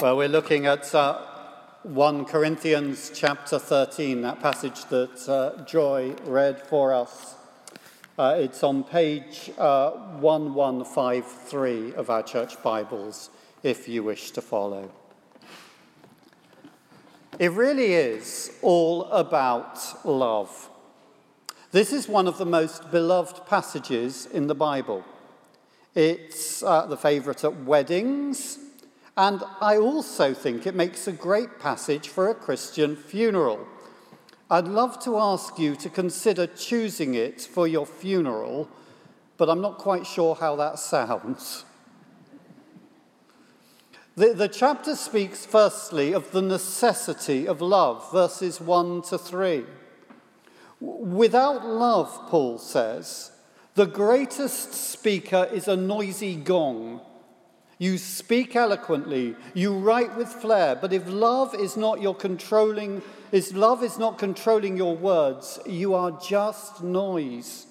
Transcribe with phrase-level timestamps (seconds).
[0.00, 1.18] Well, we're looking at uh,
[1.82, 7.34] 1 Corinthians chapter 13, that passage that uh, Joy read for us.
[8.16, 9.90] Uh, it's on page uh,
[10.20, 13.30] 1153 of our church Bibles,
[13.64, 14.88] if you wish to follow.
[17.40, 20.70] It really is all about love.
[21.72, 25.04] This is one of the most beloved passages in the Bible.
[25.96, 28.60] It's uh, the favourite at weddings
[29.18, 33.66] and I also think it makes a great passage for a Christian funeral.
[34.48, 38.68] I'd love to ask you to consider choosing it for your funeral,
[39.36, 41.64] but I'm not quite sure how that sounds.
[44.14, 49.64] The, the chapter speaks firstly of the necessity of love, verses 1 to 3.
[50.80, 53.32] Without love, Paul says,
[53.74, 57.00] the greatest speaker is a noisy gong
[57.78, 63.52] you speak eloquently, you write with flair, but if love is not your controlling, if
[63.54, 67.66] love is not controlling your words, you are just noise.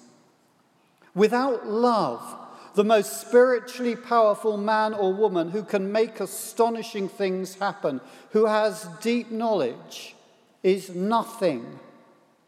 [1.14, 2.36] Without love,
[2.74, 8.88] the most spiritually powerful man or woman who can make astonishing things happen, who has
[9.02, 10.14] deep knowledge,
[10.62, 11.80] is nothing.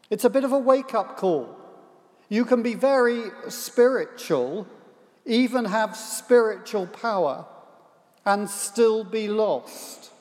[0.09, 1.57] It's a bit of a wake up call.
[2.29, 4.67] You can be very spiritual,
[5.25, 7.45] even have spiritual power,
[8.25, 10.11] and still be lost.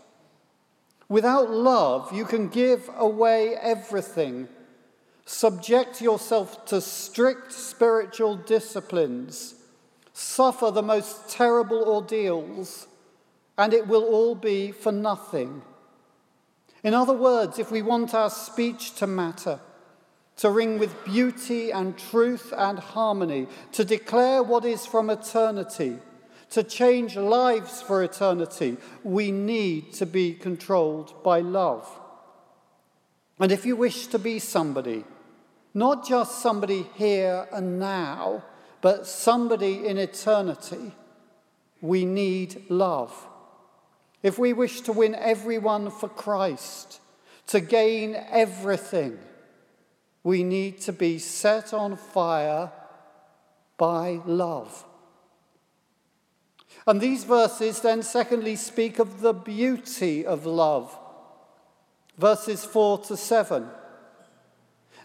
[1.08, 4.48] Without love, you can give away everything,
[5.24, 9.56] subject yourself to strict spiritual disciplines,
[10.12, 12.86] suffer the most terrible ordeals,
[13.58, 15.62] and it will all be for nothing.
[16.82, 19.60] In other words, if we want our speech to matter,
[20.36, 25.98] to ring with beauty and truth and harmony, to declare what is from eternity,
[26.50, 31.88] to change lives for eternity, we need to be controlled by love.
[33.38, 35.04] And if you wish to be somebody,
[35.72, 38.44] not just somebody here and now,
[38.80, 40.92] but somebody in eternity,
[41.80, 43.14] we need love.
[44.22, 47.00] If we wish to win everyone for Christ,
[47.46, 49.18] to gain everything,
[50.22, 52.70] we need to be set on fire
[53.78, 54.84] by love.
[56.86, 60.96] And these verses then, secondly, speak of the beauty of love.
[62.16, 63.68] Verses 4 to 7.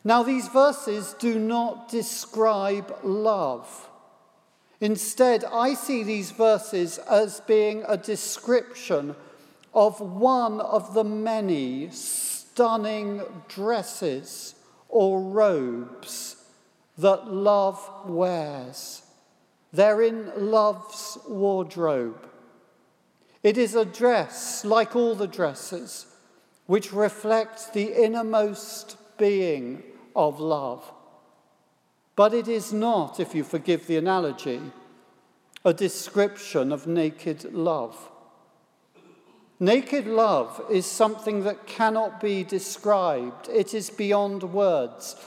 [0.04, 3.90] Now, these verses do not describe love.
[4.80, 9.16] Instead, I see these verses as being a description
[9.74, 14.56] of one of the many stunning dresses
[14.90, 16.36] or robes
[16.98, 19.02] that love wears.
[19.76, 22.30] They're in love's wardrobe.
[23.44, 26.06] It is a dress, like all the dresses,
[26.66, 29.84] which reflects the innermost being
[30.16, 30.90] of love.
[32.16, 34.62] But it is not, if you forgive the analogy,
[35.66, 37.98] a description of naked love.
[39.60, 45.18] Naked love is something that cannot be described, it is beyond words.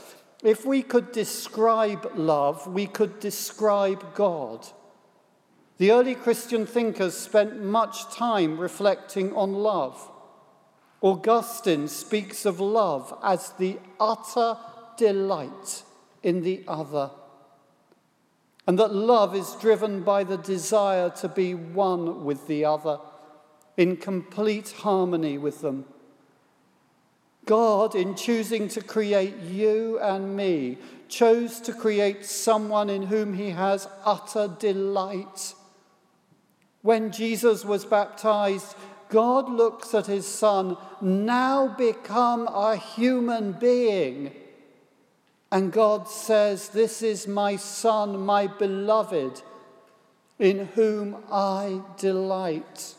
[0.42, 4.66] If we could describe love, we could describe God.
[5.78, 10.10] The early Christian thinkers spent much time reflecting on love.
[11.00, 14.56] Augustine speaks of love as the utter
[14.96, 15.82] delight
[16.22, 17.10] in the other,
[18.66, 22.98] and that love is driven by the desire to be one with the other,
[23.76, 25.84] in complete harmony with them.
[27.48, 30.76] God, in choosing to create you and me,
[31.08, 35.54] chose to create someone in whom he has utter delight.
[36.82, 38.76] When Jesus was baptized,
[39.08, 44.34] God looks at his son, now become a human being.
[45.50, 49.40] And God says, This is my son, my beloved,
[50.38, 52.94] in whom I delight.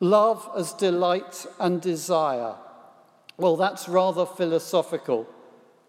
[0.00, 2.54] Love as delight and desire.
[3.36, 5.28] Well, that's rather philosophical.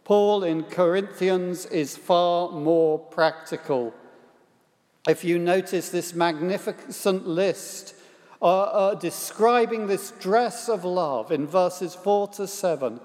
[0.03, 3.93] Paul in Corinthians is far more practical.
[5.07, 7.95] If you notice this magnificent list
[8.41, 12.99] uh, uh, describing this dress of love in verses 4 to 7,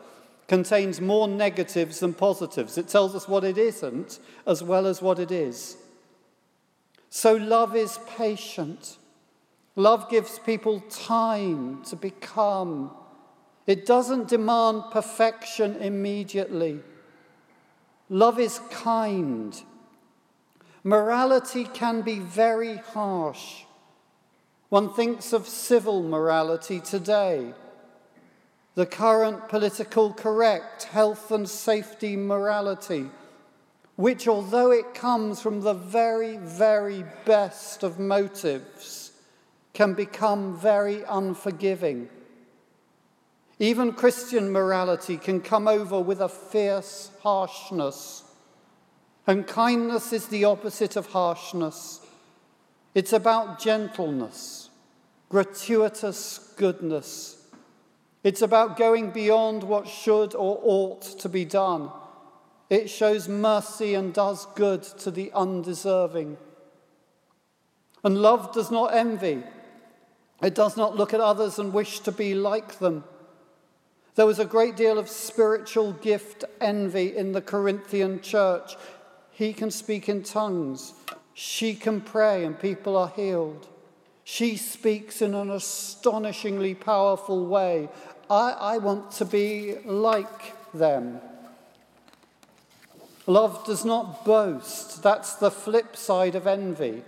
[0.48, 2.78] contains more negatives than positives.
[2.78, 5.76] It tells us what it isn't as well as what it is.
[7.10, 8.98] So, love is patient.
[9.76, 12.90] Love gives people time to become.
[13.66, 16.80] It doesn't demand perfection immediately.
[18.08, 19.62] Love is kind.
[20.82, 23.64] Morality can be very harsh.
[24.70, 27.52] One thinks of civil morality today,
[28.74, 33.10] the current political correct health and safety morality,
[33.96, 39.05] which, although it comes from the very, very best of motives,
[39.76, 42.08] can become very unforgiving.
[43.58, 48.24] Even Christian morality can come over with a fierce harshness.
[49.26, 52.00] And kindness is the opposite of harshness.
[52.94, 54.70] It's about gentleness,
[55.28, 57.46] gratuitous goodness.
[58.24, 61.90] It's about going beyond what should or ought to be done.
[62.70, 66.38] It shows mercy and does good to the undeserving.
[68.02, 69.42] And love does not envy.
[70.42, 73.04] It does not look at others and wish to be like them.
[74.16, 78.76] There was a great deal of spiritual gift envy in the Corinthian church.
[79.30, 80.94] He can speak in tongues.
[81.34, 83.68] She can pray and people are healed.
[84.24, 87.88] She speaks in an astonishingly powerful way.
[88.28, 91.20] I, I want to be like them.
[93.26, 95.02] Love does not boast.
[95.02, 97.02] That's the flip side of envy.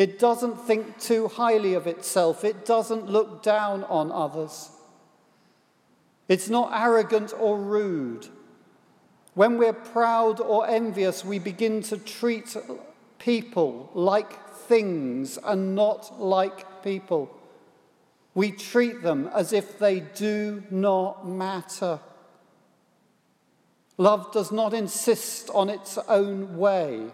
[0.00, 4.70] It doesn't think too highly of itself, it doesn't look down on others.
[6.26, 8.26] It's not arrogant or rude.
[9.34, 12.56] When we're proud or envious, we begin to treat
[13.18, 17.30] people like things and not like people.
[18.32, 22.00] We treat them as if they do not matter.
[23.98, 27.12] Love does not insist on its own way.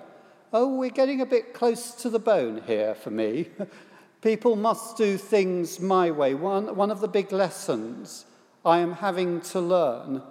[0.52, 3.48] Oh, we're getting a bit close to the bone here for me.
[4.22, 6.34] People must do things my way.
[6.34, 8.24] One, one of the big lessons
[8.64, 10.22] I am having to learn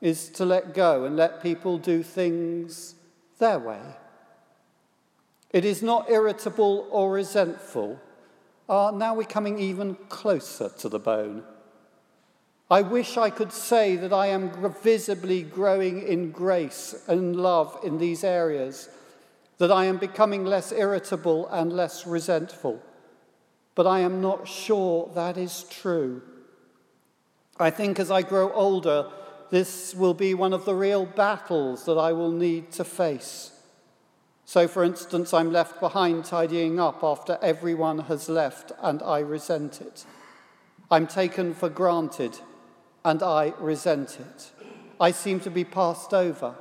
[0.00, 2.94] is to let go and let people do things
[3.38, 3.80] their way.
[5.50, 8.00] It is not irritable or resentful.
[8.68, 11.44] Ah, now we're coming even closer to the bone.
[12.70, 14.50] I wish I could say that I am
[14.82, 18.88] visibly growing in grace and love in these areas,
[19.58, 22.82] that I am becoming less irritable and less resentful.
[23.74, 26.22] But I am not sure that is true.
[27.58, 29.10] I think as I grow older,
[29.50, 33.52] this will be one of the real battles that I will need to face.
[34.44, 39.80] So, for instance, I'm left behind tidying up after everyone has left and I resent
[39.80, 40.04] it.
[40.90, 42.38] I'm taken for granted
[43.04, 44.52] and I resent it.
[45.00, 46.54] I seem to be passed over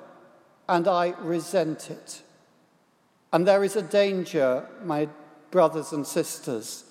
[0.68, 2.24] and I resent it.
[3.36, 5.10] And there is a danger, my
[5.52, 6.86] brothers and sisters,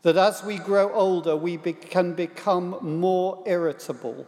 [0.00, 4.26] that as we grow older, we be- can become more irritable,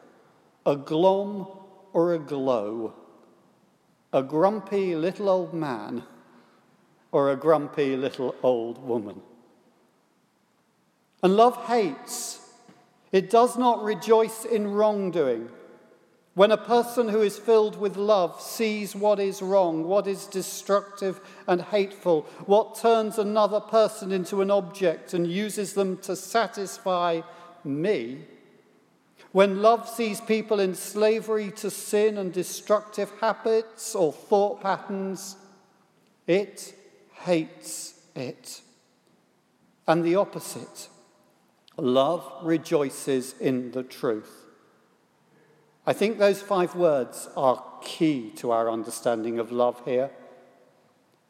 [0.67, 1.49] a glom
[1.95, 2.93] or a glow
[4.13, 6.03] a grumpy little old man
[7.11, 9.23] or a grumpy little old woman.
[11.23, 12.41] And love hates.
[13.13, 15.49] It does not rejoice in wrongdoing.
[16.37, 21.19] When a person who is filled with love sees what is wrong, what is destructive
[21.49, 27.23] and hateful, what turns another person into an object and uses them to satisfy
[27.65, 28.27] me,
[29.33, 35.37] when love sees people in slavery to sin and destructive habits or thought patterns,
[36.27, 36.75] it
[37.15, 38.61] hates it.
[39.89, 40.89] And the opposite
[41.79, 44.46] love rejoices in the truth.
[45.87, 50.11] I think those five words are key to our understanding of love here.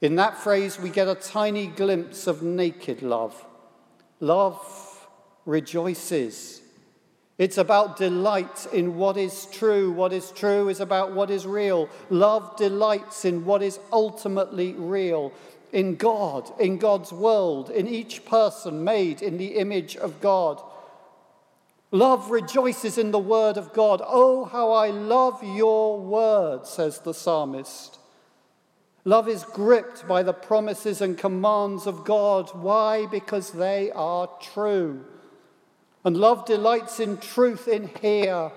[0.00, 3.44] In that phrase, we get a tiny glimpse of naked love.
[4.20, 5.08] Love
[5.44, 6.62] rejoices
[7.38, 9.92] it's about delight in what is true.
[9.92, 11.88] What is true is about what is real.
[12.08, 15.32] Love delights in what is ultimately real,
[15.72, 20.62] in God, in God's world, in each person made in the image of God.
[21.96, 24.02] Love rejoices in the word of God.
[24.04, 27.98] Oh, how I love your word, says the psalmist.
[29.06, 32.50] Love is gripped by the promises and commands of God.
[32.52, 33.06] Why?
[33.06, 35.06] Because they are true.
[36.04, 38.52] And love delights in truth in here,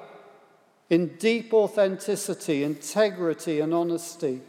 [0.89, 4.41] in deep authenticity, integrity, and honesty.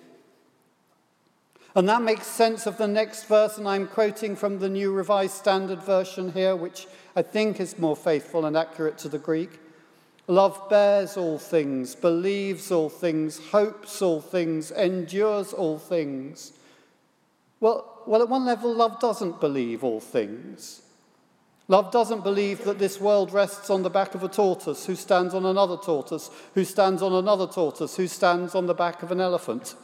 [1.75, 5.35] And that makes sense of the next verse, and I'm quoting from the New Revised
[5.35, 9.61] Standard Version here, which I think is more faithful and accurate to the Greek.
[10.27, 16.53] Love bears all things, believes all things, hopes all things, endures all things.
[17.61, 20.83] Well, well, at one level, love doesn't believe all things.
[21.69, 25.35] Love doesn't believe that this world rests on the back of a tortoise who stands
[25.35, 29.21] on another tortoise, who stands on another tortoise, who stands on the back of an
[29.21, 29.77] elephant.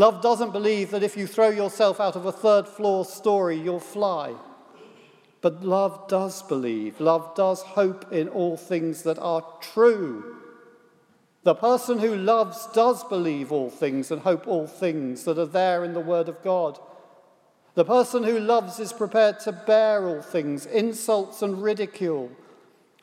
[0.00, 3.78] Love doesn't believe that if you throw yourself out of a third floor story, you'll
[3.78, 4.34] fly.
[5.42, 10.36] But love does believe, love does hope in all things that are true.
[11.42, 15.84] The person who loves does believe all things and hope all things that are there
[15.84, 16.78] in the Word of God.
[17.74, 22.30] The person who loves is prepared to bear all things, insults and ridicule,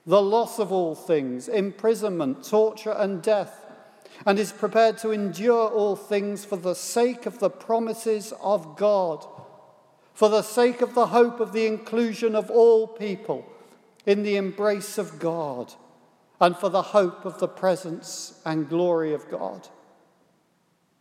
[0.07, 3.66] the loss of all things, imprisonment, torture, and death,
[4.25, 9.25] and is prepared to endure all things for the sake of the promises of God
[10.17, 13.45] for the sake of the hope of the inclusion of all people
[14.03, 15.71] in the embrace of God,
[16.41, 19.67] and for the hope of the presence and glory of God.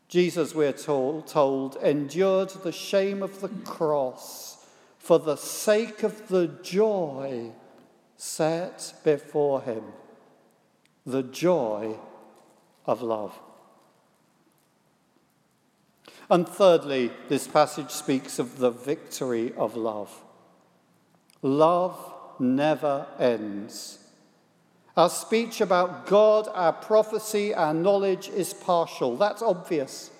[0.09, 4.67] Jesus, we're told, endured the shame of the cross
[4.99, 7.53] for the sake of the joy
[8.19, 9.85] set before him,
[11.07, 11.97] the joy
[12.87, 13.39] of love.
[16.29, 20.25] And thirdly, this passage speaks of the victory of love.
[21.43, 23.99] Love never ends.
[24.97, 29.17] Our speech about God, our prophecy, our knowledge is partial.
[29.17, 30.11] That's obvious.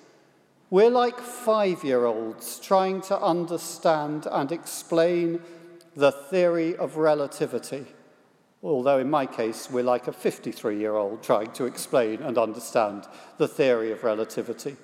[0.69, 5.41] We're like five year olds trying to understand and explain
[5.95, 7.87] the theory of relativity.
[8.67, 13.05] Although, in my case, we're like a 53 year old trying to explain and understand
[13.39, 14.77] the theory of relativity.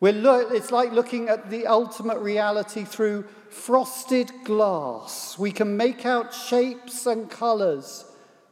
[0.00, 5.38] Lo- it's like looking at the ultimate reality through frosted glass.
[5.38, 8.06] We can make out shapes and colours,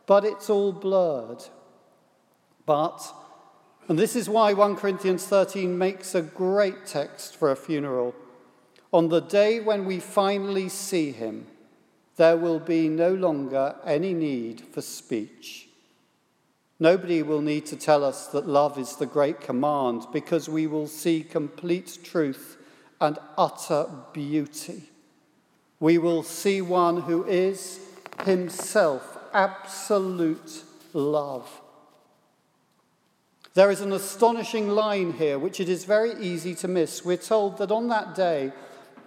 [0.06, 1.42] but it's all blurred.
[2.66, 3.11] But,
[3.88, 8.14] and this is why 1 Corinthians 13 makes a great text for a funeral.
[8.92, 11.46] On the day when we finally see him,
[12.16, 15.68] there will be no longer any need for speech.
[16.80, 20.87] Nobody will need to tell us that love is the great command because we will
[20.87, 22.56] see complete truth
[23.00, 24.90] and utter beauty.
[25.80, 27.80] We will see one who is
[28.25, 31.61] himself absolute love.
[33.54, 37.04] There is an astonishing line here which it is very easy to miss.
[37.04, 38.52] We're told that on that day,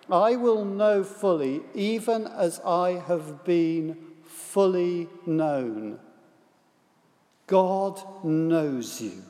[0.09, 5.99] I will know fully, even as I have been fully known.
[7.47, 9.23] God knows you.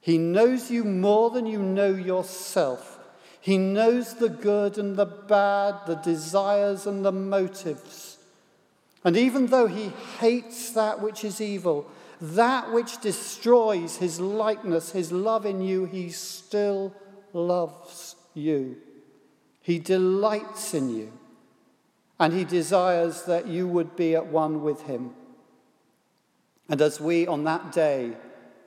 [0.00, 2.98] He knows you more than you know yourself.
[3.40, 8.18] He knows the good and the bad, the desires and the motives.
[9.04, 15.10] And even though he hates that which is evil, that which destroys his likeness, his
[15.10, 16.94] love in you, he still
[17.32, 18.76] loves you.
[19.62, 21.12] He delights in you.
[22.18, 25.14] And he desires that you would be at one with him.
[26.68, 28.12] And as we on that day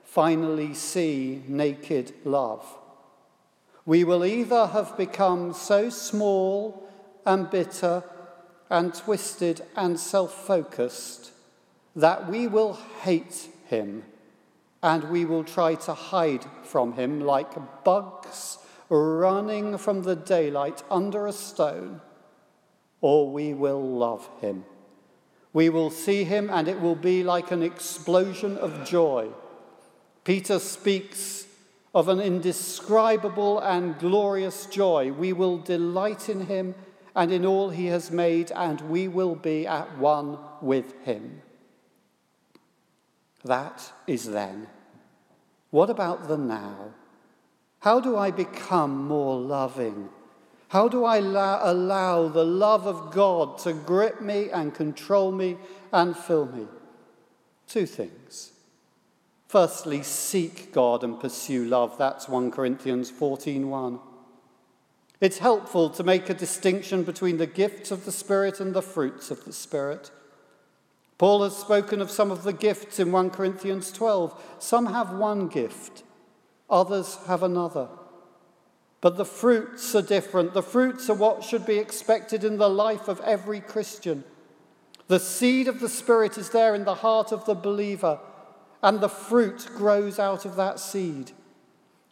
[0.02, 2.66] finally see naked love,
[3.84, 6.88] we will either have become so small
[7.24, 8.02] and bitter
[8.68, 11.30] and twisted and self focused
[11.94, 14.02] that we will hate him
[14.82, 21.26] and we will try to hide from him like bugs running from the daylight under
[21.26, 22.00] a stone,
[23.00, 24.64] or we will love him
[25.56, 29.30] we will see him, and it will be like an explosion of joy.
[30.22, 31.46] Peter speaks
[31.94, 35.10] of an indescribable and glorious joy.
[35.10, 36.74] We will delight in him
[37.14, 41.40] and in all he has made, and we will be at one with him.
[43.42, 44.66] That is then.
[45.70, 46.92] What about the now?
[47.86, 50.08] How do I become more loving?
[50.70, 55.56] How do I allow the love of God to grip me and control me
[55.92, 56.66] and fill me?
[57.68, 58.50] Two things.
[59.46, 61.96] Firstly, seek God and pursue love.
[61.96, 64.00] That's 1 Corinthians 14:1.
[65.20, 69.30] It's helpful to make a distinction between the gifts of the Spirit and the fruits
[69.30, 70.10] of the Spirit.
[71.18, 74.34] Paul has spoken of some of the gifts in 1 Corinthians 12.
[74.58, 76.02] Some have one gift,
[76.68, 77.88] others have another.
[79.00, 80.54] But the fruits are different.
[80.54, 84.24] The fruits are what should be expected in the life of every Christian.
[85.08, 88.18] The seed of the Spirit is there in the heart of the believer,
[88.82, 91.32] and the fruit grows out of that seed.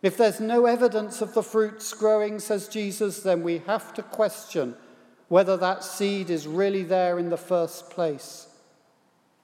[0.02, 4.76] If there's no evidence of the fruits growing, says Jesus, then we have to question
[5.28, 8.46] whether that seed is really there in the first place.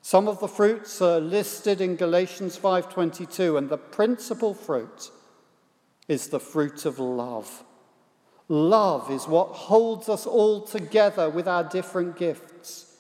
[0.03, 5.11] Some of the fruits are listed in Galatians 5:22 and the principal fruit
[6.09, 7.65] is the fruit of love.
[8.49, 12.97] Love is what holds us all together with our different gifts.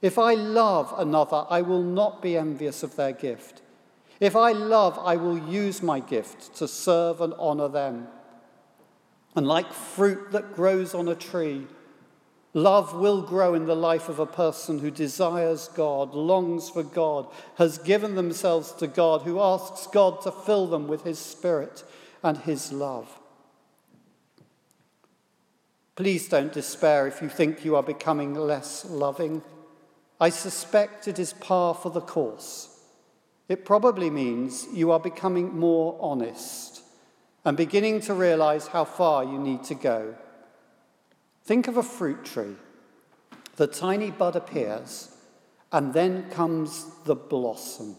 [0.00, 3.60] If I love another, I will not be envious of their gift.
[4.20, 8.08] If I love, I will use my gift to serve and honor them.
[9.34, 11.66] And like fruit that grows on a tree,
[12.56, 17.26] Love will grow in the life of a person who desires God, longs for God,
[17.56, 21.82] has given themselves to God, who asks God to fill them with His Spirit
[22.22, 23.18] and His love.
[25.96, 29.42] Please don't despair if you think you are becoming less loving.
[30.20, 32.80] I suspect it is par for the course.
[33.48, 36.82] It probably means you are becoming more honest
[37.44, 40.14] and beginning to realize how far you need to go.
[41.44, 42.56] Think of a fruit tree.
[43.56, 45.14] The tiny bud appears,
[45.70, 47.96] and then comes the blossom.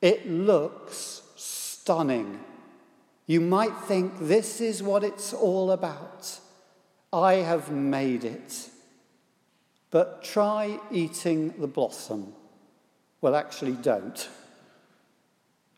[0.00, 2.40] It looks stunning.
[3.26, 6.38] You might think this is what it's all about.
[7.12, 8.70] I have made it.
[9.90, 12.32] But try eating the blossom.
[13.20, 14.28] Well, actually, don't.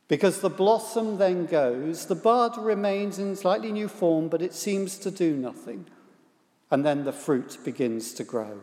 [0.09, 4.99] Because the blossom then goes, the bud remains in slightly new form, but it seems
[4.99, 5.87] to do nothing
[6.71, 8.61] and then the fruit begins to grow.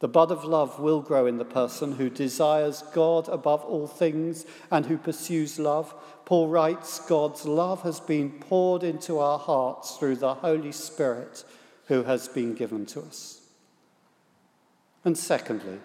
[0.00, 4.46] The bud of love will grow in the person who desires God above all things
[4.70, 5.94] and who pursues love.
[6.24, 11.44] Paul writes God's love has been poured into our hearts through the Holy Spirit
[11.86, 13.42] who has been given to us.
[15.04, 15.80] And secondly,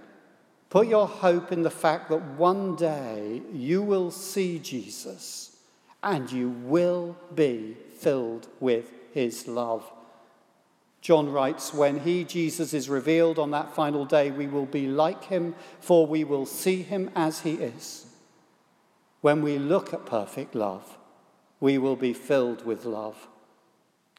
[0.69, 5.57] put your hope in the fact that one day you will see Jesus
[6.01, 9.91] and you will be filled with his love.
[11.05, 15.25] John writes, When he, Jesus, is revealed on that final day, we will be like
[15.25, 18.07] him, for we will see him as he is.
[19.21, 20.97] When we look at perfect love,
[21.59, 23.27] we will be filled with love.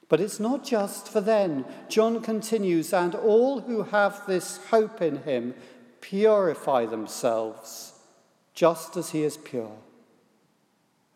[0.08, 1.64] But it's not just for then.
[1.88, 5.54] John continues, and all who have this hope in him
[6.00, 7.94] purify themselves,
[8.54, 9.76] just as he is pure.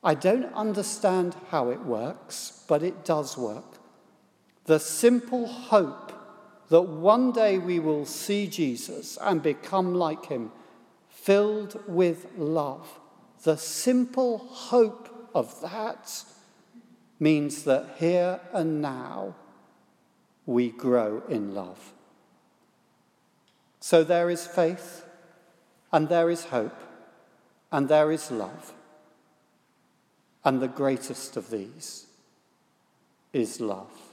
[0.02, 3.79] I don't understand how it works, but it does work
[4.64, 6.12] the simple hope
[6.68, 10.52] that one day we will see Jesus and become like him,
[11.08, 13.00] filled with love.
[13.42, 16.24] The simple hope of that
[17.18, 19.34] means that here and now
[20.46, 21.92] we grow in love.
[23.80, 25.04] So there is faith,
[25.92, 26.78] and there is hope,
[27.72, 28.72] and there is love.
[30.44, 32.06] And the greatest of these
[33.32, 34.09] is love.